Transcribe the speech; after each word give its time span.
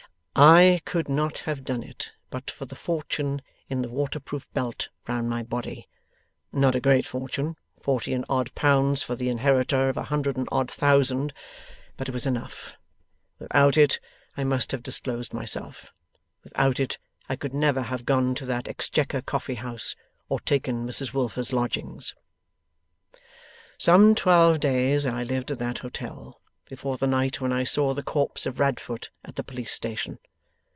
'I 0.33 0.79
could 0.85 1.09
not 1.09 1.39
have 1.39 1.65
done 1.65 1.83
it, 1.83 2.13
but 2.29 2.49
for 2.49 2.65
the 2.65 2.73
fortune 2.77 3.41
in 3.69 3.81
the 3.81 3.89
waterproof 3.89 4.51
belt 4.53 4.87
round 5.05 5.29
my 5.29 5.43
body. 5.43 5.89
Not 6.53 6.73
a 6.73 6.79
great 6.79 7.05
fortune, 7.05 7.57
forty 7.81 8.13
and 8.13 8.23
odd 8.29 8.55
pounds 8.55 9.03
for 9.03 9.13
the 9.15 9.27
inheritor 9.27 9.89
of 9.89 9.97
a 9.97 10.03
hundred 10.03 10.37
and 10.37 10.47
odd 10.49 10.71
thousand! 10.71 11.33
But 11.97 12.07
it 12.07 12.13
was 12.13 12.25
enough. 12.25 12.77
Without 13.39 13.75
it 13.75 13.99
I 14.37 14.45
must 14.45 14.71
have 14.71 14.81
disclosed 14.81 15.33
myself. 15.33 15.91
Without 16.45 16.79
it, 16.79 16.97
I 17.27 17.35
could 17.35 17.53
never 17.53 17.81
have 17.83 18.05
gone 18.05 18.33
to 18.35 18.45
that 18.45 18.69
Exchequer 18.69 19.21
Coffee 19.23 19.55
House, 19.55 19.97
or 20.29 20.39
taken 20.39 20.87
Mrs 20.87 21.13
Wilfer's 21.13 21.51
lodgings. 21.53 22.15
'Some 23.77 24.15
twelve 24.15 24.61
days 24.61 25.05
I 25.05 25.23
lived 25.23 25.51
at 25.51 25.59
that 25.59 25.79
hotel, 25.79 26.37
before 26.67 26.95
the 26.97 27.05
night 27.07 27.41
when 27.41 27.51
I 27.51 27.65
saw 27.65 27.93
the 27.93 28.01
corpse 28.01 28.45
of 28.45 28.57
Radfoot 28.57 29.09
at 29.25 29.35
the 29.35 29.43
Police 29.43 29.73
Station. 29.73 30.17